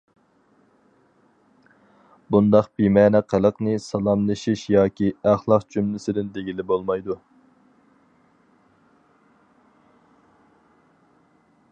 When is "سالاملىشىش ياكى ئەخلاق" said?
3.83-5.67